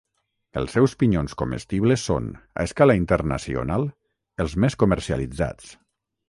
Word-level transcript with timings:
Els 0.59 0.71
seus 0.75 0.93
pinyons 1.01 1.35
comestibles 1.41 2.05
són, 2.09 2.29
a 2.63 2.65
escala 2.69 2.95
internacional, 3.03 3.87
els 4.45 4.57
més 4.65 4.79
comercialitzats. 4.87 5.71